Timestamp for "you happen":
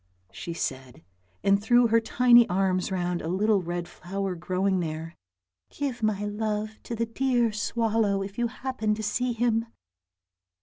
8.39-8.95